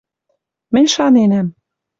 [0.73, 1.47] Мӹнь шаненӓм: